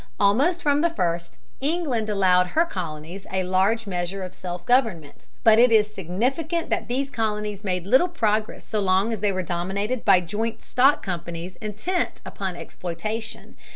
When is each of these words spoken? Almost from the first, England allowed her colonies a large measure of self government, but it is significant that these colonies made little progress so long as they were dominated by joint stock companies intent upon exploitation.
Almost 0.19 0.63
from 0.63 0.81
the 0.81 0.89
first, 0.89 1.37
England 1.59 2.09
allowed 2.09 2.47
her 2.47 2.65
colonies 2.65 3.27
a 3.31 3.43
large 3.43 3.85
measure 3.85 4.23
of 4.23 4.33
self 4.33 4.65
government, 4.65 5.27
but 5.43 5.59
it 5.59 5.71
is 5.71 5.93
significant 5.93 6.71
that 6.71 6.87
these 6.87 7.11
colonies 7.11 7.63
made 7.63 7.85
little 7.85 8.07
progress 8.07 8.65
so 8.65 8.79
long 8.79 9.13
as 9.13 9.19
they 9.19 9.31
were 9.31 9.43
dominated 9.43 10.03
by 10.03 10.19
joint 10.19 10.63
stock 10.63 11.03
companies 11.03 11.55
intent 11.57 12.19
upon 12.25 12.55
exploitation. 12.55 13.55